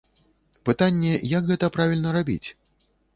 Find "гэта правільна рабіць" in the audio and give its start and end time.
1.51-2.47